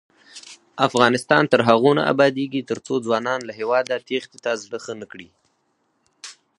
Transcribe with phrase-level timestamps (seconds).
[0.87, 5.27] افغانستان تر هغو نه ابادیږي، ترڅو ځوانان له هیواده تېښتې ته زړه ښه نکړي.